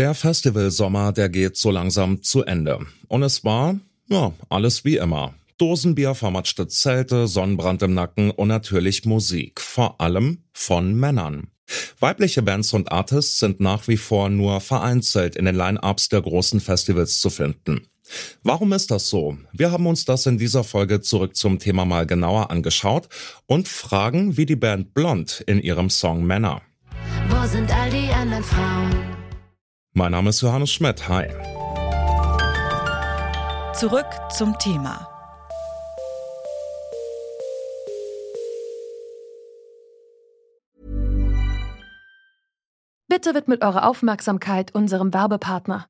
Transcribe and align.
Der 0.00 0.14
Festivalsommer, 0.14 1.12
der 1.12 1.28
geht 1.28 1.58
so 1.58 1.70
langsam 1.70 2.22
zu 2.22 2.42
Ende. 2.42 2.78
Und 3.08 3.22
es 3.22 3.44
war, 3.44 3.78
ja, 4.08 4.32
alles 4.48 4.82
wie 4.82 4.96
immer. 4.96 5.34
Dosenbier, 5.58 6.14
vermatschte 6.14 6.68
Zelte, 6.68 7.28
Sonnenbrand 7.28 7.82
im 7.82 7.92
Nacken 7.92 8.30
und 8.30 8.48
natürlich 8.48 9.04
Musik. 9.04 9.60
Vor 9.60 10.00
allem 10.00 10.44
von 10.54 10.94
Männern. 10.94 11.48
Weibliche 11.98 12.40
Bands 12.40 12.72
und 12.72 12.90
Artists 12.90 13.40
sind 13.40 13.60
nach 13.60 13.88
wie 13.88 13.98
vor 13.98 14.30
nur 14.30 14.62
vereinzelt 14.62 15.36
in 15.36 15.44
den 15.44 15.54
Line-Ups 15.54 16.08
der 16.08 16.22
großen 16.22 16.60
Festivals 16.60 17.20
zu 17.20 17.28
finden. 17.28 17.86
Warum 18.42 18.72
ist 18.72 18.90
das 18.90 19.10
so? 19.10 19.36
Wir 19.52 19.70
haben 19.70 19.86
uns 19.86 20.06
das 20.06 20.24
in 20.24 20.38
dieser 20.38 20.64
Folge 20.64 21.02
zurück 21.02 21.36
zum 21.36 21.58
Thema 21.58 21.84
mal 21.84 22.06
genauer 22.06 22.50
angeschaut 22.50 23.10
und 23.44 23.68
fragen, 23.68 24.38
wie 24.38 24.46
die 24.46 24.56
Band 24.56 24.94
Blond 24.94 25.44
in 25.46 25.60
ihrem 25.60 25.90
Song 25.90 26.24
Männer. 26.24 26.62
Wo 27.28 27.46
sind 27.46 27.70
all 27.70 27.90
die 27.90 28.10
anderen 28.10 28.42
Frauen? 28.42 28.99
Mein 29.92 30.12
Name 30.12 30.30
ist 30.30 30.40
Johannes 30.40 30.70
Schmidt. 30.70 31.08
Hi. 31.08 31.26
Zurück 33.74 34.06
zum 34.30 34.56
Thema. 34.58 35.08
Bitte 43.08 43.34
widmet 43.34 43.62
eure 43.64 43.84
Aufmerksamkeit 43.84 44.72
unserem 44.72 45.12
Werbepartner. 45.12 45.89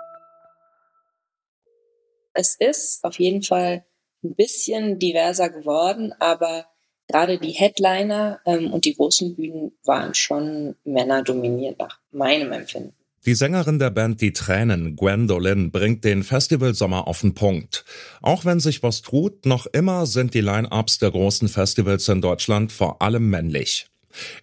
Es 2.33 2.55
ist 2.59 3.03
auf 3.03 3.19
jeden 3.19 3.43
Fall 3.43 3.85
ein 4.23 4.35
bisschen 4.35 4.99
diverser 4.99 5.49
geworden, 5.49 6.13
aber 6.19 6.65
gerade 7.07 7.37
die 7.37 7.51
Headliner 7.51 8.39
ähm, 8.45 8.71
und 8.71 8.85
die 8.85 8.95
großen 8.95 9.35
Bühnen 9.35 9.73
waren 9.83 10.13
schon 10.13 10.75
männerdominiert 10.83 11.79
nach 11.79 11.99
meinem 12.11 12.51
Empfinden. 12.51 12.95
Die 13.23 13.35
Sängerin 13.35 13.77
der 13.77 13.91
Band 13.91 14.19
Die 14.21 14.33
Tränen, 14.33 14.95
Gwendolyn, 14.95 15.71
bringt 15.71 16.03
den 16.03 16.23
Festivalsommer 16.23 17.07
auf 17.07 17.21
den 17.21 17.35
Punkt. 17.35 17.85
Auch 18.21 18.45
wenn 18.45 18.59
sich 18.59 18.81
was 18.81 19.03
tut, 19.03 19.45
noch 19.45 19.67
immer 19.67 20.07
sind 20.07 20.33
die 20.33 20.41
Line-Ups 20.41 20.97
der 20.97 21.11
großen 21.11 21.47
Festivals 21.47 22.09
in 22.09 22.21
Deutschland 22.21 22.71
vor 22.71 22.99
allem 23.03 23.29
männlich. 23.29 23.90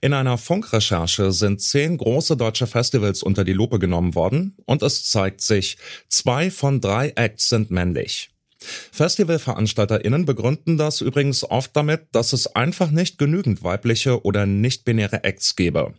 In 0.01 0.13
einer 0.13 0.39
Funkrecherche 0.39 1.33
sind 1.33 1.61
zehn 1.61 1.97
große 1.97 2.37
deutsche 2.37 2.67
Festivals 2.67 3.23
unter 3.23 3.45
die 3.45 3.53
Lupe 3.53 3.79
genommen 3.79 4.15
worden 4.15 4.57
und 4.67 4.83
es 4.83 5.05
zeigt 5.05 5.41
sich, 5.41 5.79
zwei 6.09 6.51
von 6.51 6.81
drei 6.81 7.13
Acts 7.17 7.49
sind 7.49 7.71
männlich. 7.71 8.31
FestivalveranstalterInnen 8.61 10.25
begründen 10.25 10.79
das 10.79 11.01
übrigens 11.01 11.45
oft 11.45 11.77
damit, 11.77 12.09
dass 12.13 12.33
es 12.33 12.55
einfach 12.57 12.91
nicht 12.91 13.19
genügend 13.19 13.63
weibliche 13.63 14.25
oder 14.25 14.47
nicht-binäre 14.47 15.23
Acts 15.25 15.55
gebe. 15.55 15.95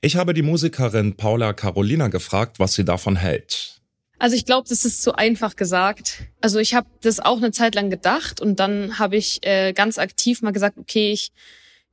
Ich 0.00 0.16
habe 0.16 0.34
die 0.34 0.42
Musikerin 0.42 1.16
Paula 1.16 1.52
Carolina 1.52 2.08
gefragt, 2.08 2.58
was 2.58 2.74
sie 2.74 2.84
davon 2.84 3.16
hält. 3.16 3.80
Also 4.18 4.36
ich 4.36 4.44
glaube, 4.44 4.68
das 4.68 4.84
ist 4.84 5.02
zu 5.02 5.14
einfach 5.14 5.56
gesagt. 5.56 6.24
Also 6.42 6.58
ich 6.58 6.74
habe 6.74 6.88
das 7.00 7.20
auch 7.20 7.38
eine 7.38 7.52
Zeit 7.52 7.74
lang 7.74 7.88
gedacht 7.88 8.40
und 8.40 8.60
dann 8.60 8.98
habe 8.98 9.16
ich 9.16 9.38
äh, 9.46 9.72
ganz 9.72 9.96
aktiv 9.96 10.42
mal 10.42 10.52
gesagt, 10.52 10.76
okay, 10.78 11.12
ich 11.12 11.32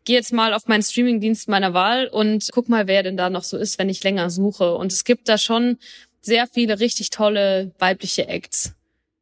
gehe 0.07 0.15
jetzt 0.15 0.31
mal 0.31 0.53
auf 0.53 0.67
meinen 0.67 0.83
Streamingdienst 0.83 1.49
meiner 1.49 1.73
Wahl 1.73 2.07
und 2.07 2.47
guck 2.53 2.69
mal, 2.69 2.87
wer 2.87 3.03
denn 3.03 3.17
da 3.17 3.29
noch 3.29 3.43
so 3.43 3.57
ist, 3.57 3.77
wenn 3.77 3.89
ich 3.89 4.01
länger 4.05 4.29
suche. 4.29 4.73
Und 4.73 4.93
es 4.93 5.03
gibt 5.03 5.27
da 5.27 5.37
schon 5.37 5.77
sehr 6.21 6.47
viele 6.47 6.79
richtig 6.79 7.09
tolle 7.09 7.71
weibliche 7.77 8.25
Acts. 8.29 8.73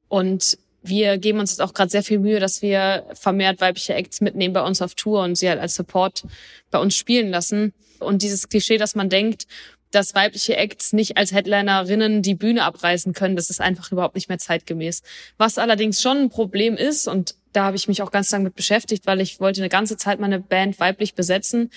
Und 0.09 0.59
wir 0.83 1.17
geben 1.17 1.39
uns 1.39 1.49
jetzt 1.49 1.61
auch 1.61 1.73
gerade 1.73 1.89
sehr 1.89 2.03
viel 2.03 2.19
Mühe, 2.19 2.39
dass 2.39 2.61
wir 2.61 3.03
vermehrt 3.13 3.61
weibliche 3.61 3.95
Acts 3.95 4.21
mitnehmen 4.21 4.53
bei 4.53 4.61
uns 4.61 4.79
auf 4.83 4.93
Tour 4.93 5.23
und 5.23 5.33
sie 5.33 5.49
halt 5.49 5.59
als 5.59 5.73
Support 5.73 6.23
bei 6.69 6.77
uns 6.77 6.95
spielen 6.95 7.31
lassen. 7.31 7.73
Und 7.99 8.21
dieses 8.21 8.47
Klischee, 8.47 8.77
dass 8.77 8.93
man 8.93 9.09
denkt, 9.09 9.47
dass 9.95 10.13
weibliche 10.13 10.57
Acts 10.57 10.91
nicht 10.91 11.17
als 11.17 11.31
Headlinerinnen 11.31 12.21
die 12.21 12.35
Bühne 12.35 12.63
abreißen 12.63 13.13
können, 13.13 13.37
das 13.37 13.49
ist 13.49 13.61
einfach 13.61 13.91
überhaupt 13.91 14.15
nicht 14.15 14.27
mehr 14.27 14.37
zeitgemäß. 14.37 15.01
Was 15.37 15.57
allerdings 15.57 16.01
schon 16.01 16.17
ein 16.17 16.29
Problem 16.29 16.75
ist, 16.75 17.07
und 17.07 17.35
da 17.53 17.63
habe 17.63 17.77
ich 17.77 17.87
mich 17.87 18.01
auch 18.01 18.11
ganz 18.11 18.29
lange 18.31 18.43
mit 18.43 18.55
beschäftigt, 18.55 19.07
weil 19.07 19.21
ich 19.21 19.39
wollte 19.39 19.61
eine 19.61 19.69
ganze 19.69 19.95
Zeit 19.95 20.19
meine 20.19 20.41
Band 20.41 20.79
weiblich 20.81 21.15
besetzen. 21.15 21.71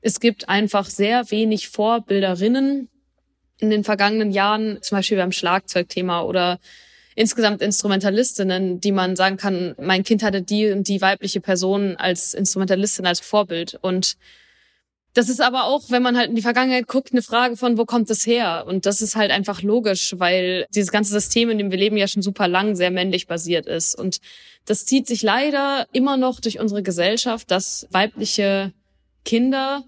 Es 0.00 0.18
gibt 0.18 0.48
einfach 0.48 0.86
sehr 0.86 1.30
wenig 1.30 1.68
Vorbilderinnen 1.68 2.88
in 3.58 3.70
den 3.70 3.84
vergangenen 3.84 4.32
Jahren, 4.32 4.82
zum 4.82 4.98
Beispiel 4.98 5.18
beim 5.18 5.32
Schlagzeugthema 5.32 6.22
oder 6.22 6.58
insgesamt 7.14 7.62
Instrumentalistinnen, 7.62 8.80
die 8.80 8.92
man 8.92 9.14
sagen 9.14 9.36
kann, 9.36 9.74
mein 9.78 10.02
Kind 10.02 10.22
hatte 10.22 10.42
die 10.42 10.70
und 10.70 10.88
die 10.88 11.00
weibliche 11.00 11.40
Person 11.40 11.96
als 11.96 12.34
Instrumentalistin, 12.34 13.06
als 13.06 13.20
Vorbild. 13.20 13.78
Und 13.80 14.16
das 15.14 15.28
ist 15.28 15.40
aber 15.40 15.64
auch, 15.64 15.90
wenn 15.90 16.02
man 16.02 16.16
halt 16.16 16.30
in 16.30 16.36
die 16.36 16.42
Vergangenheit 16.42 16.86
guckt, 16.86 17.12
eine 17.12 17.22
Frage 17.22 17.56
von, 17.56 17.76
wo 17.76 17.84
kommt 17.84 18.10
es 18.10 18.26
her? 18.26 18.64
Und 18.66 18.86
das 18.86 19.02
ist 19.02 19.16
halt 19.16 19.32
einfach 19.32 19.62
logisch, 19.62 20.14
weil 20.18 20.66
dieses 20.74 20.92
ganze 20.92 21.12
System, 21.12 21.50
in 21.50 21.58
dem 21.58 21.70
wir 21.70 21.78
leben, 21.78 21.96
ja 21.96 22.06
schon 22.06 22.22
super 22.22 22.46
lang 22.46 22.76
sehr 22.76 22.90
männlich 22.90 23.26
basiert 23.26 23.66
ist. 23.66 23.98
Und 23.98 24.20
das 24.66 24.86
zieht 24.86 25.08
sich 25.08 25.22
leider 25.22 25.86
immer 25.92 26.16
noch 26.16 26.38
durch 26.40 26.60
unsere 26.60 26.82
Gesellschaft, 26.82 27.50
dass 27.50 27.88
weibliche 27.90 28.72
Kinder 29.24 29.84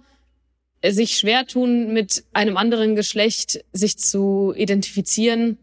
sich 0.85 1.17
schwer 1.17 1.47
tun, 1.47 1.93
mit 1.93 2.25
einem 2.33 2.57
anderen 2.57 2.97
Geschlecht 2.97 3.65
sich 3.73 3.99
zu 3.99 4.53
identifizieren 4.57 5.59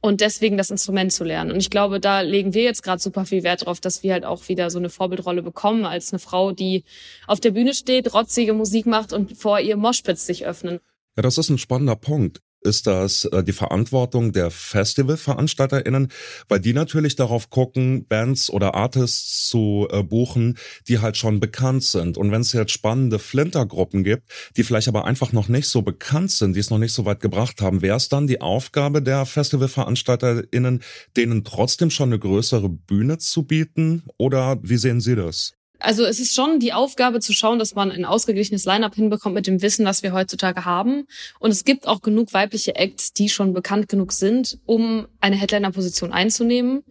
und 0.00 0.20
deswegen 0.20 0.56
das 0.56 0.70
Instrument 0.70 1.12
zu 1.12 1.24
lernen. 1.24 1.50
Und 1.52 1.58
ich 1.60 1.70
glaube, 1.70 2.00
da 2.00 2.20
legen 2.20 2.54
wir 2.54 2.62
jetzt 2.62 2.82
gerade 2.82 3.00
super 3.00 3.24
viel 3.24 3.42
Wert 3.42 3.66
drauf, 3.66 3.80
dass 3.80 4.02
wir 4.02 4.12
halt 4.12 4.24
auch 4.24 4.48
wieder 4.48 4.70
so 4.70 4.78
eine 4.78 4.88
Vorbildrolle 4.88 5.42
bekommen 5.42 5.84
als 5.84 6.12
eine 6.12 6.18
Frau, 6.18 6.52
die 6.52 6.84
auf 7.26 7.40
der 7.40 7.50
Bühne 7.50 7.74
steht, 7.74 8.14
rotzige 8.14 8.52
Musik 8.52 8.86
macht 8.86 9.12
und 9.12 9.36
vor 9.36 9.60
ihr 9.60 9.76
Moshpits 9.76 10.26
sich 10.26 10.46
öffnen. 10.46 10.80
Ja, 11.16 11.22
das 11.22 11.38
ist 11.38 11.50
ein 11.50 11.58
spannender 11.58 11.96
Punkt 11.96 12.40
ist 12.62 12.86
das 12.86 13.24
äh, 13.26 13.42
die 13.42 13.52
Verantwortung 13.52 14.32
der 14.32 14.50
FestivalveranstalterInnen, 14.50 16.08
weil 16.48 16.60
die 16.60 16.72
natürlich 16.72 17.16
darauf 17.16 17.50
gucken, 17.50 18.06
Bands 18.06 18.50
oder 18.50 18.74
Artists 18.74 19.48
zu 19.48 19.88
äh, 19.90 20.02
buchen, 20.02 20.58
die 20.88 20.98
halt 20.98 21.16
schon 21.16 21.40
bekannt 21.40 21.82
sind. 21.84 22.18
Und 22.18 22.30
wenn 22.30 22.42
es 22.42 22.52
jetzt 22.52 22.72
spannende 22.72 23.18
Flintergruppen 23.18 24.04
gibt, 24.04 24.30
die 24.56 24.64
vielleicht 24.64 24.88
aber 24.88 25.04
einfach 25.04 25.32
noch 25.32 25.48
nicht 25.48 25.68
so 25.68 25.82
bekannt 25.82 26.30
sind, 26.30 26.54
die 26.54 26.60
es 26.60 26.70
noch 26.70 26.78
nicht 26.78 26.92
so 26.92 27.04
weit 27.04 27.20
gebracht 27.20 27.60
haben, 27.62 27.82
wäre 27.82 27.96
es 27.96 28.08
dann 28.08 28.26
die 28.26 28.40
Aufgabe 28.40 29.02
der 29.02 29.26
FestivalveranstalterInnen, 29.26 30.82
denen 31.16 31.44
trotzdem 31.44 31.90
schon 31.90 32.10
eine 32.10 32.18
größere 32.18 32.68
Bühne 32.68 33.18
zu 33.18 33.44
bieten? 33.44 34.04
Oder 34.18 34.58
wie 34.62 34.76
sehen 34.76 35.00
Sie 35.00 35.16
das? 35.16 35.54
Also 35.80 36.04
es 36.04 36.20
ist 36.20 36.34
schon 36.34 36.60
die 36.60 36.74
Aufgabe 36.74 37.20
zu 37.20 37.32
schauen, 37.32 37.58
dass 37.58 37.74
man 37.74 37.90
ein 37.90 38.04
ausgeglichenes 38.04 38.66
Line-up 38.66 38.94
hinbekommt 38.94 39.34
mit 39.34 39.46
dem 39.46 39.62
Wissen, 39.62 39.86
was 39.86 40.02
wir 40.02 40.12
heutzutage 40.12 40.64
haben. 40.64 41.06
Und 41.38 41.50
es 41.50 41.64
gibt 41.64 41.88
auch 41.88 42.02
genug 42.02 42.34
weibliche 42.34 42.76
Acts, 42.76 43.14
die 43.14 43.30
schon 43.30 43.54
bekannt 43.54 43.88
genug 43.88 44.12
sind, 44.12 44.58
um 44.66 45.08
eine 45.20 45.36
Headliner-Position 45.36 46.12
einzunehmen. 46.12 46.84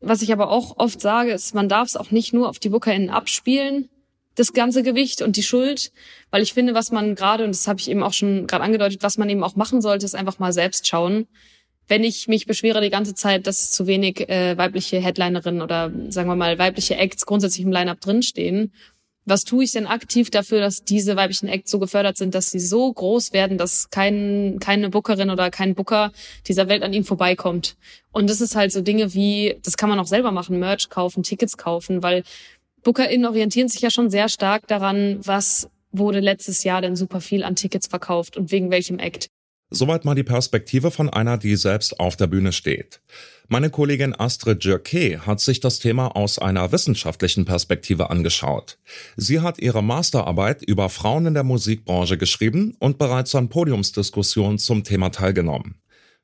Was 0.00 0.22
ich 0.22 0.32
aber 0.32 0.50
auch 0.50 0.76
oft 0.78 1.00
sage, 1.00 1.32
ist, 1.32 1.54
man 1.54 1.68
darf 1.68 1.88
es 1.88 1.96
auch 1.96 2.10
nicht 2.10 2.32
nur 2.32 2.48
auf 2.48 2.58
die 2.58 2.70
BookerInnen 2.70 3.10
abspielen, 3.10 3.88
das 4.34 4.52
ganze 4.52 4.82
Gewicht 4.82 5.22
und 5.22 5.36
die 5.36 5.42
Schuld, 5.42 5.92
weil 6.30 6.42
ich 6.42 6.52
finde, 6.52 6.74
was 6.74 6.90
man 6.90 7.14
gerade, 7.14 7.44
und 7.44 7.54
das 7.54 7.68
habe 7.68 7.78
ich 7.78 7.90
eben 7.90 8.02
auch 8.02 8.12
schon 8.12 8.46
gerade 8.46 8.64
angedeutet, 8.64 9.02
was 9.02 9.18
man 9.18 9.28
eben 9.28 9.44
auch 9.44 9.56
machen 9.56 9.82
sollte, 9.82 10.06
ist 10.06 10.14
einfach 10.14 10.38
mal 10.38 10.52
selbst 10.52 10.86
schauen 10.86 11.26
wenn 11.90 12.04
ich 12.04 12.28
mich 12.28 12.46
beschwere 12.46 12.80
die 12.80 12.88
ganze 12.88 13.14
Zeit, 13.14 13.48
dass 13.48 13.72
zu 13.72 13.88
wenig 13.88 14.28
äh, 14.28 14.56
weibliche 14.56 15.00
Headlinerinnen 15.00 15.60
oder 15.60 15.92
sagen 16.08 16.28
wir 16.28 16.36
mal 16.36 16.56
weibliche 16.56 16.96
Acts 16.96 17.26
grundsätzlich 17.26 17.66
im 17.66 17.72
Line-up 17.72 18.00
drinstehen, 18.00 18.72
was 19.24 19.42
tue 19.42 19.64
ich 19.64 19.72
denn 19.72 19.86
aktiv 19.86 20.30
dafür, 20.30 20.60
dass 20.60 20.84
diese 20.84 21.16
weiblichen 21.16 21.48
Acts 21.48 21.70
so 21.70 21.80
gefördert 21.80 22.16
sind, 22.16 22.34
dass 22.34 22.50
sie 22.50 22.60
so 22.60 22.92
groß 22.92 23.32
werden, 23.32 23.58
dass 23.58 23.90
kein, 23.90 24.58
keine 24.60 24.88
Bookerin 24.88 25.30
oder 25.30 25.50
kein 25.50 25.74
Booker 25.74 26.12
dieser 26.46 26.68
Welt 26.68 26.84
an 26.84 26.92
ihnen 26.92 27.04
vorbeikommt? 27.04 27.76
Und 28.12 28.30
das 28.30 28.40
ist 28.40 28.54
halt 28.54 28.70
so 28.70 28.80
Dinge 28.80 29.12
wie, 29.12 29.56
das 29.62 29.76
kann 29.76 29.90
man 29.90 29.98
auch 29.98 30.06
selber 30.06 30.30
machen, 30.30 30.60
Merch 30.60 30.90
kaufen, 30.90 31.24
Tickets 31.24 31.56
kaufen, 31.56 32.04
weil 32.04 32.22
BookerInnen 32.84 33.26
orientieren 33.26 33.68
sich 33.68 33.82
ja 33.82 33.90
schon 33.90 34.10
sehr 34.10 34.28
stark 34.28 34.68
daran, 34.68 35.18
was 35.24 35.68
wurde 35.90 36.20
letztes 36.20 36.62
Jahr 36.62 36.82
denn 36.82 36.94
super 36.94 37.20
viel 37.20 37.42
an 37.42 37.56
Tickets 37.56 37.88
verkauft 37.88 38.36
und 38.36 38.52
wegen 38.52 38.70
welchem 38.70 39.00
Act. 39.00 39.28
Soweit 39.70 40.04
mal 40.04 40.14
die 40.14 40.24
Perspektive 40.24 40.90
von 40.90 41.08
einer, 41.08 41.38
die 41.38 41.54
selbst 41.56 42.00
auf 42.00 42.16
der 42.16 42.26
Bühne 42.26 42.52
steht. 42.52 43.00
Meine 43.48 43.70
Kollegin 43.70 44.14
Astrid 44.18 44.64
Jurke 44.64 45.26
hat 45.26 45.40
sich 45.40 45.60
das 45.60 45.78
Thema 45.78 46.14
aus 46.16 46.38
einer 46.38 46.70
wissenschaftlichen 46.70 47.44
Perspektive 47.44 48.10
angeschaut. 48.10 48.78
Sie 49.16 49.40
hat 49.40 49.58
ihre 49.58 49.82
Masterarbeit 49.82 50.62
über 50.62 50.88
Frauen 50.88 51.26
in 51.26 51.34
der 51.34 51.42
Musikbranche 51.42 52.18
geschrieben 52.18 52.76
und 52.78 52.98
bereits 52.98 53.34
an 53.34 53.48
Podiumsdiskussionen 53.48 54.58
zum 54.58 54.84
Thema 54.84 55.10
teilgenommen. 55.10 55.76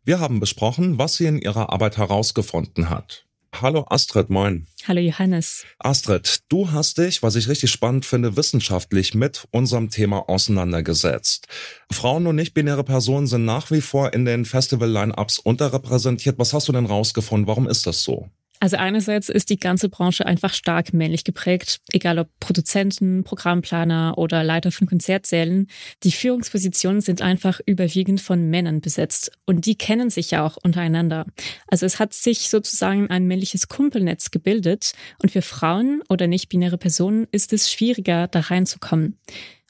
Wir 0.05 0.21
haben 0.21 0.39
besprochen, 0.39 0.99
was 0.99 1.17
sie 1.17 1.27
in 1.27 1.41
ihrer 1.41 1.73
Arbeit 1.73 1.97
herausgefunden 1.97 2.91
hat. 2.91 3.27
Hallo 3.53 3.87
Astrid, 3.89 4.29
moin. 4.29 4.67
Hallo 4.87 5.01
Johannes. 5.01 5.65
Astrid, 5.79 6.41
du 6.49 6.73
hast 6.73 6.99
dich, 6.99 7.23
was 7.23 7.37
ich 7.37 7.49
richtig 7.49 7.71
spannend 7.71 8.05
finde, 8.05 8.37
wissenschaftlich 8.37 9.15
mit 9.15 9.47
unserem 9.51 9.91
Thema 9.91 10.29
auseinandergesetzt. 10.29 11.47
Frauen 11.91 12.27
und 12.27 12.37
nicht-binäre 12.37 12.85
Personen 12.85 13.27
sind 13.27 13.45
nach 13.45 13.71
wie 13.71 13.81
vor 13.81 14.13
in 14.13 14.25
den 14.25 14.45
Festival-Line-Ups 14.45 15.39
unterrepräsentiert. 15.39 16.39
Was 16.39 16.53
hast 16.53 16.69
du 16.69 16.73
denn 16.73 16.87
rausgefunden? 16.87 17.47
Warum 17.47 17.69
ist 17.69 17.87
das 17.87 18.03
so? 18.03 18.29
Also 18.67 18.79
einerseits 18.79 19.29
ist 19.29 19.51
die 19.51 19.61
ganze 19.61 19.89
Branche 19.89 20.27
einfach 20.27 20.53
stark 20.53 20.93
männlich 20.93 21.23
geprägt, 21.23 21.79
egal 21.93 22.19
ob 22.19 22.29
Produzenten, 22.41 23.23
Programmplaner 23.23 24.19
oder 24.19 24.43
Leiter 24.43 24.73
von 24.73 24.89
Konzertsälen. 24.89 25.69
Die 26.03 26.11
Führungspositionen 26.11 27.01
sind 27.01 27.23
einfach 27.23 27.61
überwiegend 27.65 28.21
von 28.21 28.51
Männern 28.51 28.81
besetzt 28.81 29.31
und 29.45 29.67
die 29.67 29.77
kennen 29.77 30.11
sich 30.11 30.33
ja 30.33 30.45
auch 30.45 30.57
untereinander. 30.61 31.27
Also 31.69 31.87
es 31.87 32.01
hat 32.01 32.13
sich 32.13 32.51
sozusagen 32.51 33.09
ein 33.09 33.29
männliches 33.29 33.69
Kumpelnetz 33.69 34.33
gebildet 34.33 34.95
und 35.23 35.31
für 35.31 35.43
Frauen 35.43 36.03
oder 36.09 36.27
nicht-binäre 36.27 36.77
Personen 36.77 37.29
ist 37.31 37.53
es 37.53 37.71
schwieriger, 37.71 38.27
da 38.27 38.41
reinzukommen. 38.41 39.17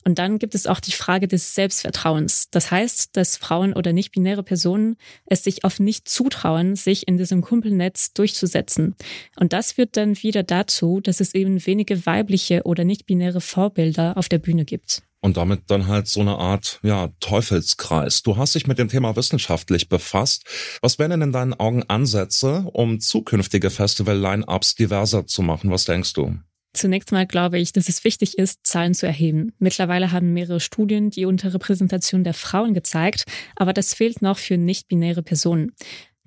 Und 0.06 0.20
dann 0.20 0.38
gibt 0.38 0.54
es 0.54 0.68
auch 0.68 0.78
die 0.78 0.92
Frage 0.92 1.26
des 1.26 1.56
Selbstvertrauens. 1.56 2.48
Das 2.52 2.70
heißt, 2.70 3.16
dass 3.16 3.36
Frauen 3.36 3.72
oder 3.72 3.92
nicht-binäre 3.92 4.44
Personen 4.44 4.96
es 5.26 5.42
sich 5.42 5.64
oft 5.64 5.80
nicht 5.80 6.08
zutrauen, 6.08 6.76
sich 6.76 7.08
in 7.08 7.16
diesem 7.16 7.42
Kumpelnetz 7.42 8.12
durchzusetzen. 8.12 8.94
Und 9.34 9.52
das 9.52 9.72
führt 9.72 9.96
dann 9.96 10.16
wieder 10.22 10.44
dazu, 10.44 11.00
dass 11.00 11.18
es 11.18 11.34
eben 11.34 11.66
wenige 11.66 12.06
weibliche 12.06 12.62
oder 12.62 12.84
nicht-binäre 12.84 13.40
Vorbilder 13.40 14.16
auf 14.16 14.28
der 14.28 14.38
Bühne 14.38 14.64
gibt. 14.64 15.02
Und 15.22 15.36
damit 15.36 15.62
dann 15.66 15.88
halt 15.88 16.06
so 16.06 16.20
eine 16.20 16.38
Art, 16.38 16.78
ja, 16.84 17.08
Teufelskreis. 17.18 18.22
Du 18.22 18.36
hast 18.36 18.54
dich 18.54 18.68
mit 18.68 18.78
dem 18.78 18.88
Thema 18.88 19.16
wissenschaftlich 19.16 19.88
befasst. 19.88 20.44
Was 20.82 21.00
wären 21.00 21.10
denn 21.10 21.22
in 21.22 21.32
deinen 21.32 21.54
Augen 21.54 21.82
Ansätze, 21.82 22.64
um 22.72 23.00
zukünftige 23.00 23.70
Festival-Line-Ups 23.70 24.76
diverser 24.76 25.26
zu 25.26 25.42
machen? 25.42 25.72
Was 25.72 25.84
denkst 25.84 26.12
du? 26.12 26.36
Zunächst 26.76 27.10
mal 27.10 27.26
glaube 27.26 27.58
ich, 27.58 27.72
dass 27.72 27.88
es 27.88 28.04
wichtig 28.04 28.36
ist, 28.36 28.66
Zahlen 28.66 28.92
zu 28.92 29.06
erheben. 29.06 29.54
Mittlerweile 29.58 30.12
haben 30.12 30.34
mehrere 30.34 30.60
Studien 30.60 31.08
die 31.08 31.24
Unterrepräsentation 31.24 32.22
der 32.22 32.34
Frauen 32.34 32.74
gezeigt, 32.74 33.24
aber 33.56 33.72
das 33.72 33.94
fehlt 33.94 34.20
noch 34.20 34.36
für 34.36 34.58
nicht-binäre 34.58 35.22
Personen. 35.22 35.72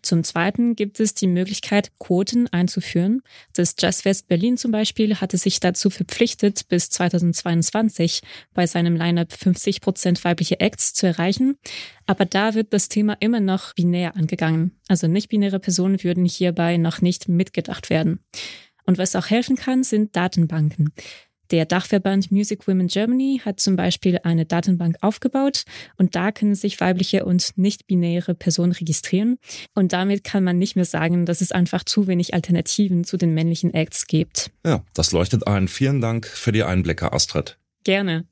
Zum 0.01 0.23
Zweiten 0.23 0.75
gibt 0.75 0.99
es 0.99 1.13
die 1.13 1.27
Möglichkeit, 1.27 1.91
Quoten 1.99 2.47
einzuführen. 2.47 3.21
Das 3.53 3.75
Jazzfest 3.77 4.27
Berlin 4.27 4.57
zum 4.57 4.71
Beispiel 4.71 5.17
hatte 5.17 5.37
sich 5.37 5.59
dazu 5.59 5.91
verpflichtet, 5.91 6.67
bis 6.67 6.89
2022 6.89 8.21
bei 8.53 8.65
seinem 8.65 8.95
Lineup 8.95 9.31
50 9.33 9.81
Prozent 9.81 10.23
weibliche 10.23 10.59
Acts 10.61 10.93
zu 10.93 11.05
erreichen. 11.05 11.57
Aber 12.07 12.25
da 12.25 12.55
wird 12.55 12.73
das 12.73 12.89
Thema 12.89 13.17
immer 13.19 13.39
noch 13.39 13.75
binär 13.75 14.15
angegangen. 14.15 14.79
Also 14.87 15.07
nicht-binäre 15.07 15.59
Personen 15.59 16.03
würden 16.03 16.25
hierbei 16.25 16.77
noch 16.77 17.01
nicht 17.01 17.27
mitgedacht 17.27 17.89
werden. 17.91 18.19
Und 18.89 18.97
was 18.97 19.15
auch 19.15 19.27
helfen 19.29 19.55
kann, 19.55 19.83
sind 19.83 20.15
Datenbanken. 20.15 20.91
Der 21.51 21.67
Dachverband 21.67 22.31
Music 22.31 22.67
Women 22.67 22.87
Germany 22.87 23.39
hat 23.45 23.59
zum 23.59 23.75
Beispiel 23.75 24.17
eine 24.23 24.47
Datenbank 24.47 24.95
aufgebaut 25.01 25.61
und 25.97 26.15
da 26.15 26.31
können 26.31 26.55
sich 26.55 26.81
weibliche 26.81 27.23
und 27.23 27.51
nicht-binäre 27.55 28.33
Personen 28.33 28.71
registrieren. 28.71 29.37
Und 29.75 29.93
damit 29.93 30.23
kann 30.23 30.43
man 30.43 30.57
nicht 30.57 30.75
mehr 30.75 30.85
sagen, 30.85 31.27
dass 31.27 31.41
es 31.41 31.51
einfach 31.51 31.83
zu 31.83 32.07
wenig 32.07 32.33
Alternativen 32.33 33.03
zu 33.03 33.17
den 33.17 33.35
männlichen 33.35 33.75
Acts 33.75 34.07
gibt. 34.07 34.49
Ja, 34.65 34.83
das 34.95 35.11
leuchtet 35.11 35.45
ein. 35.45 35.67
Vielen 35.67 36.01
Dank 36.01 36.25
für 36.25 36.51
die 36.51 36.63
Einblicke, 36.63 37.13
Astrid. 37.13 37.59
Gerne. 37.83 38.25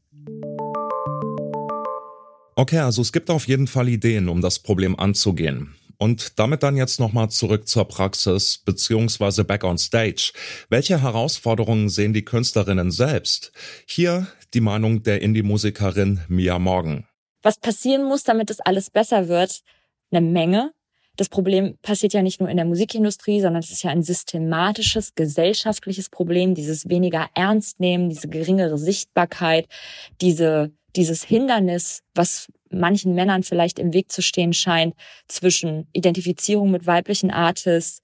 Okay, 2.55 2.79
also 2.79 3.03
es 3.03 3.11
gibt 3.11 3.29
auf 3.29 3.47
jeden 3.47 3.67
Fall 3.67 3.89
Ideen, 3.89 4.27
um 4.27 4.41
das 4.41 4.57
Problem 4.57 4.99
anzugehen. 4.99 5.75
Und 5.97 6.37
damit 6.39 6.63
dann 6.63 6.75
jetzt 6.75 6.99
nochmal 6.99 7.29
zurück 7.29 7.67
zur 7.67 7.87
Praxis 7.87 8.59
beziehungsweise 8.59 9.43
back 9.43 9.63
on 9.63 9.77
stage. 9.77 10.31
Welche 10.69 11.01
Herausforderungen 11.01 11.89
sehen 11.89 12.13
die 12.13 12.25
Künstlerinnen 12.25 12.91
selbst? 12.91 13.51
Hier 13.87 14.27
die 14.53 14.61
Meinung 14.61 15.03
der 15.03 15.21
Indie-Musikerin 15.21 16.21
Mia 16.27 16.59
Morgan. 16.59 17.07
Was 17.41 17.59
passieren 17.59 18.03
muss, 18.03 18.23
damit 18.23 18.49
es 18.49 18.59
alles 18.59 18.89
besser 18.89 19.27
wird? 19.27 19.61
Eine 20.11 20.21
Menge. 20.21 20.71
Das 21.17 21.29
Problem 21.29 21.77
passiert 21.81 22.13
ja 22.13 22.21
nicht 22.21 22.39
nur 22.39 22.49
in 22.49 22.57
der 22.57 22.65
Musikindustrie, 22.65 23.41
sondern 23.41 23.63
es 23.63 23.71
ist 23.71 23.83
ja 23.83 23.89
ein 23.89 24.03
systematisches, 24.03 25.15
gesellschaftliches 25.15 26.09
Problem, 26.09 26.53
dieses 26.53 26.89
weniger 26.89 27.27
ernst 27.33 27.79
nehmen, 27.79 28.09
diese 28.09 28.27
geringere 28.27 28.77
Sichtbarkeit, 28.77 29.67
diese, 30.21 30.71
dieses 30.95 31.23
Hindernis, 31.23 32.03
was 32.13 32.47
manchen 32.71 33.13
Männern 33.13 33.43
vielleicht 33.43 33.79
im 33.79 33.93
Weg 33.93 34.11
zu 34.11 34.21
stehen 34.21 34.53
scheint 34.53 34.95
zwischen 35.27 35.87
Identifizierung 35.93 36.71
mit 36.71 36.87
weiblichen 36.87 37.31
Artists. 37.31 38.01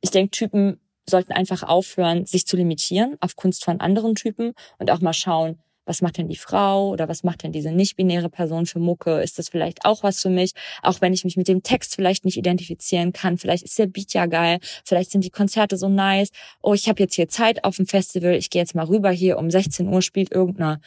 Ich 0.00 0.10
denke, 0.10 0.30
Typen 0.30 0.80
sollten 1.08 1.32
einfach 1.32 1.62
aufhören, 1.62 2.26
sich 2.26 2.46
zu 2.46 2.56
limitieren 2.56 3.16
auf 3.20 3.36
Kunst 3.36 3.64
von 3.64 3.80
anderen 3.80 4.14
Typen 4.14 4.52
und 4.78 4.90
auch 4.90 5.00
mal 5.00 5.12
schauen, 5.12 5.58
was 5.86 6.00
macht 6.00 6.16
denn 6.16 6.28
die 6.28 6.36
Frau 6.36 6.90
oder 6.90 7.08
was 7.08 7.24
macht 7.24 7.42
denn 7.42 7.52
diese 7.52 7.70
nicht-binäre 7.70 8.30
Person 8.30 8.66
für 8.66 8.78
Mucke? 8.78 9.20
Ist 9.20 9.38
das 9.38 9.50
vielleicht 9.50 9.84
auch 9.84 10.02
was 10.02 10.20
für 10.20 10.30
mich? 10.30 10.52
Auch 10.82 11.00
wenn 11.00 11.12
ich 11.12 11.24
mich 11.24 11.36
mit 11.36 11.48
dem 11.48 11.62
Text 11.62 11.94
vielleicht 11.94 12.24
nicht 12.24 12.38
identifizieren 12.38 13.12
kann, 13.12 13.36
vielleicht 13.36 13.64
ist 13.64 13.78
der 13.78 13.86
Beat 13.86 14.14
ja 14.14 14.26
geil, 14.26 14.60
vielleicht 14.84 15.10
sind 15.10 15.24
die 15.24 15.30
Konzerte 15.30 15.76
so 15.76 15.88
nice. 15.88 16.30
Oh, 16.62 16.74
ich 16.74 16.88
habe 16.88 17.02
jetzt 17.02 17.14
hier 17.14 17.28
Zeit 17.28 17.64
auf 17.64 17.76
dem 17.76 17.86
Festival, 17.86 18.34
ich 18.34 18.50
gehe 18.50 18.62
jetzt 18.62 18.74
mal 18.74 18.86
rüber 18.86 19.10
hier, 19.10 19.38
um 19.38 19.50
16 19.50 19.88
Uhr 19.88 20.00
spielt 20.00 20.32
irgendeine 20.32 20.80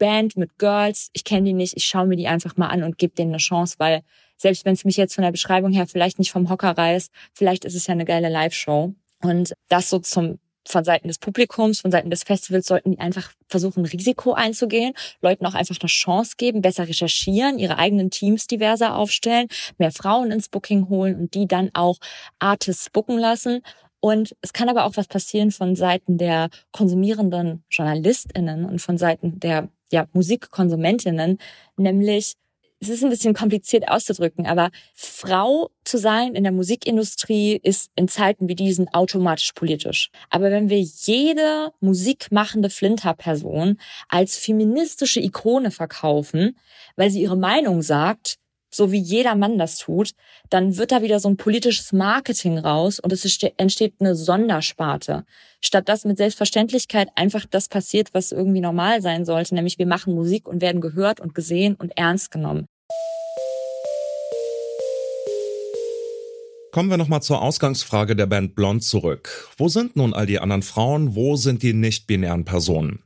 Band 0.00 0.36
mit 0.36 0.58
Girls, 0.58 1.10
ich 1.12 1.22
kenne 1.22 1.44
die 1.44 1.52
nicht, 1.52 1.76
ich 1.76 1.84
schaue 1.84 2.06
mir 2.06 2.16
die 2.16 2.26
einfach 2.26 2.56
mal 2.56 2.68
an 2.68 2.82
und 2.82 2.98
gebe 2.98 3.14
denen 3.14 3.30
eine 3.30 3.38
Chance, 3.38 3.76
weil 3.78 4.02
selbst 4.36 4.64
wenn 4.64 4.72
es 4.72 4.84
mich 4.84 4.96
jetzt 4.96 5.14
von 5.14 5.22
der 5.22 5.30
Beschreibung 5.30 5.70
her 5.70 5.86
vielleicht 5.86 6.18
nicht 6.18 6.32
vom 6.32 6.48
Hocker 6.50 6.76
reißt, 6.76 7.12
vielleicht 7.34 7.64
ist 7.64 7.76
es 7.76 7.86
ja 7.86 7.92
eine 7.92 8.06
geile 8.06 8.30
Live-Show. 8.30 8.94
Und 9.22 9.52
das 9.68 9.90
so 9.90 9.98
zum 9.98 10.40
von 10.66 10.84
Seiten 10.84 11.08
des 11.08 11.18
Publikums, 11.18 11.80
von 11.80 11.90
Seiten 11.90 12.10
des 12.10 12.22
Festivals 12.22 12.66
sollten 12.66 12.92
die 12.92 13.00
einfach 13.00 13.32
versuchen, 13.48 13.84
Risiko 13.84 14.32
einzugehen, 14.32 14.92
Leuten 15.20 15.46
auch 15.46 15.54
einfach 15.54 15.76
eine 15.80 15.88
Chance 15.88 16.34
geben, 16.36 16.62
besser 16.62 16.86
recherchieren, 16.86 17.58
ihre 17.58 17.78
eigenen 17.78 18.10
Teams 18.10 18.46
diverser 18.46 18.96
aufstellen, 18.96 19.48
mehr 19.78 19.90
Frauen 19.90 20.30
ins 20.30 20.48
Booking 20.48 20.88
holen 20.88 21.16
und 21.18 21.34
die 21.34 21.46
dann 21.46 21.70
auch 21.74 21.96
Artists 22.38 22.90
booken 22.90 23.18
lassen. 23.18 23.62
Und 24.00 24.36
es 24.40 24.52
kann 24.52 24.68
aber 24.68 24.84
auch 24.84 24.96
was 24.96 25.08
passieren 25.08 25.50
von 25.50 25.76
Seiten 25.76 26.18
der 26.18 26.48
konsumierenden 26.72 27.64
JournalistInnen 27.70 28.64
und 28.64 28.80
von 28.80 28.96
Seiten 28.96 29.40
der 29.40 29.68
ja, 29.90 30.06
Musikkonsumentinnen, 30.12 31.38
nämlich 31.76 32.36
es 32.82 32.88
ist 32.88 33.04
ein 33.04 33.10
bisschen 33.10 33.34
kompliziert 33.34 33.88
auszudrücken, 33.88 34.46
aber 34.46 34.70
Frau 34.94 35.70
zu 35.84 35.98
sein 35.98 36.34
in 36.34 36.44
der 36.44 36.52
Musikindustrie 36.52 37.60
ist 37.62 37.90
in 37.94 38.08
Zeiten 38.08 38.48
wie 38.48 38.54
diesen 38.54 38.88
automatisch 38.88 39.52
politisch. 39.52 40.10
Aber 40.30 40.50
wenn 40.50 40.70
wir 40.70 40.80
jede 40.80 41.72
musikmachende 41.80 42.70
Flinter-Person 42.70 43.78
als 44.08 44.38
feministische 44.38 45.20
Ikone 45.20 45.70
verkaufen, 45.70 46.56
weil 46.96 47.10
sie 47.10 47.20
ihre 47.20 47.36
Meinung 47.36 47.82
sagt, 47.82 48.39
so 48.70 48.92
wie 48.92 48.98
jeder 48.98 49.34
Mann 49.34 49.58
das 49.58 49.78
tut, 49.78 50.12
dann 50.48 50.76
wird 50.76 50.92
da 50.92 51.02
wieder 51.02 51.20
so 51.20 51.28
ein 51.28 51.36
politisches 51.36 51.92
Marketing 51.92 52.58
raus 52.58 52.98
und 52.98 53.12
es 53.12 53.24
entsteht 53.56 53.94
eine 54.00 54.14
Sondersparte. 54.14 55.24
Statt 55.60 55.88
dass 55.88 56.04
mit 56.04 56.16
Selbstverständlichkeit 56.16 57.08
einfach 57.16 57.44
das 57.50 57.68
passiert, 57.68 58.08
was 58.12 58.32
irgendwie 58.32 58.60
normal 58.60 59.02
sein 59.02 59.24
sollte, 59.24 59.54
nämlich 59.54 59.78
wir 59.78 59.86
machen 59.86 60.14
Musik 60.14 60.48
und 60.48 60.62
werden 60.62 60.80
gehört 60.80 61.20
und 61.20 61.34
gesehen 61.34 61.74
und 61.74 61.96
ernst 61.96 62.30
genommen. 62.30 62.66
Kommen 66.72 66.88
wir 66.88 66.98
nochmal 66.98 67.20
zur 67.20 67.42
Ausgangsfrage 67.42 68.14
der 68.14 68.26
Band 68.26 68.54
Blond 68.54 68.84
zurück. 68.84 69.48
Wo 69.58 69.66
sind 69.66 69.96
nun 69.96 70.14
all 70.14 70.26
die 70.26 70.38
anderen 70.38 70.62
Frauen? 70.62 71.16
Wo 71.16 71.34
sind 71.34 71.64
die 71.64 71.72
nicht-binären 71.72 72.44
Personen? 72.44 73.02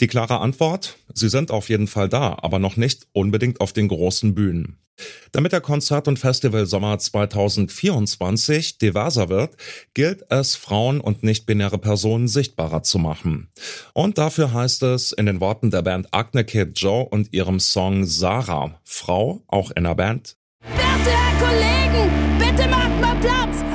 Die 0.00 0.06
klare 0.06 0.40
Antwort? 0.40 0.96
Sie 1.12 1.28
sind 1.28 1.50
auf 1.50 1.68
jeden 1.68 1.86
Fall 1.86 2.08
da, 2.08 2.38
aber 2.40 2.58
noch 2.58 2.76
nicht 2.76 3.06
unbedingt 3.12 3.60
auf 3.60 3.72
den 3.72 3.88
großen 3.88 4.34
Bühnen. 4.34 4.78
Damit 5.32 5.52
der 5.52 5.60
Konzert- 5.60 6.08
und 6.08 6.18
Festivalsommer 6.18 6.98
2024 6.98 8.78
diverser 8.78 9.28
wird, 9.28 9.56
gilt 9.94 10.24
es, 10.30 10.56
Frauen 10.56 11.00
und 11.00 11.22
nicht-binäre 11.22 11.78
Personen 11.78 12.28
sichtbarer 12.28 12.82
zu 12.82 12.98
machen. 12.98 13.48
Und 13.92 14.18
dafür 14.18 14.52
heißt 14.52 14.82
es 14.84 15.12
in 15.12 15.26
den 15.26 15.40
Worten 15.40 15.70
der 15.70 15.82
Band 15.82 16.08
Agne 16.12 16.44
Kid 16.44 16.78
Joe 16.78 17.04
und 17.04 17.32
ihrem 17.32 17.60
Song 17.60 18.04
Sarah, 18.04 18.80
Frau, 18.84 19.42
auch 19.46 19.70
in 19.70 19.84
der 19.84 19.94
Band. 19.94 20.36
Werte 20.62 21.16
Kollegen, 21.38 22.38
bitte 22.38 22.68
macht 22.68 23.00
mal 23.00 23.16
Platz 23.20 23.67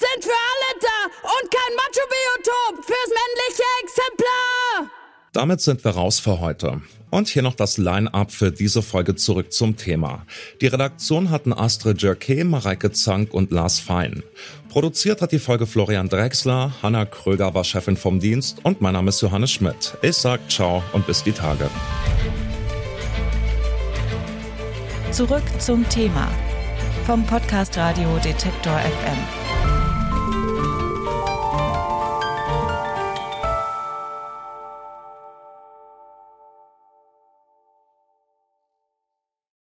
sind 0.00 0.24
für 0.24 0.40
alle 0.50 0.70
da 0.80 0.98
und 1.22 1.50
kein 1.50 1.76
Macho-Biotop 1.76 2.84
fürs 2.84 3.10
männliche 3.20 3.68
Exemplar. 3.82 4.90
Damit 5.32 5.60
sind 5.60 5.84
wir 5.84 5.92
raus 5.92 6.18
für 6.18 6.40
heute. 6.40 6.80
Und 7.10 7.28
hier 7.28 7.42
noch 7.42 7.54
das 7.54 7.76
Line-Up 7.76 8.32
für 8.32 8.52
diese 8.52 8.82
Folge 8.82 9.16
zurück 9.16 9.52
zum 9.52 9.76
Thema. 9.76 10.24
Die 10.60 10.68
Redaktion 10.68 11.30
hatten 11.30 11.52
Astrid 11.52 12.00
Jerke, 12.02 12.44
Mareike 12.44 12.92
Zank 12.92 13.34
und 13.34 13.50
Lars 13.50 13.80
Fein. 13.80 14.22
Produziert 14.68 15.20
hat 15.20 15.32
die 15.32 15.40
Folge 15.40 15.66
Florian 15.66 16.08
Drexler, 16.08 16.72
Hanna 16.82 17.04
Kröger 17.04 17.52
war 17.54 17.64
Chefin 17.64 17.96
vom 17.96 18.20
Dienst 18.20 18.58
und 18.62 18.80
mein 18.80 18.92
Name 18.92 19.08
ist 19.08 19.20
Johannes 19.20 19.50
Schmidt. 19.50 19.96
Ich 20.02 20.16
sag 20.16 20.40
ciao 20.50 20.82
und 20.92 21.06
bis 21.06 21.22
die 21.22 21.32
Tage. 21.32 21.68
Zurück 25.10 25.42
zum 25.58 25.88
Thema 25.88 26.28
vom 27.06 27.26
Podcast 27.26 27.76
Radio 27.76 28.16
Detektor 28.18 28.78
FM. 28.78 29.59